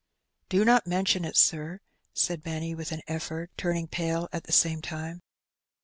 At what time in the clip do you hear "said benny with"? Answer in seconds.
2.11-2.91